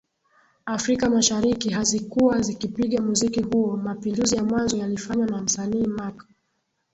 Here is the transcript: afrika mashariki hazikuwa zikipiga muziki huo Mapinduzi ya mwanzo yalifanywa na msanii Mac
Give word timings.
afrika 0.65 1.09
mashariki 1.09 1.69
hazikuwa 1.69 2.41
zikipiga 2.41 3.01
muziki 3.01 3.41
huo 3.41 3.77
Mapinduzi 3.77 4.35
ya 4.35 4.43
mwanzo 4.43 4.77
yalifanywa 4.77 5.27
na 5.27 5.41
msanii 5.41 5.87
Mac 5.87 6.25